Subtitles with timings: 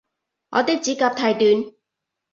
[0.49, 1.63] 我啲指甲太短